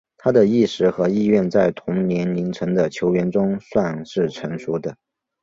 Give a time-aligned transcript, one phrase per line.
[0.17, 4.97] 他的意识和意愿在同年龄层的球员中算是成熟的。